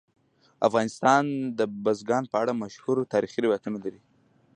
[0.67, 1.23] افغانستان
[1.59, 4.01] د بزګان په اړه مشهور تاریخی روایتونه لري.